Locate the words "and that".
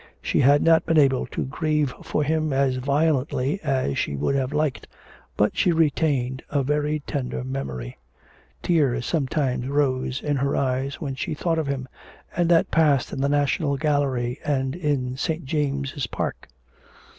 12.35-12.71